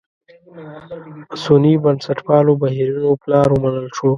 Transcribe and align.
سني 1.43 1.73
بنسټپالو 1.83 2.53
بهیرونو 2.61 3.11
پلار 3.23 3.47
ومنل 3.51 3.87
شو. 3.95 4.07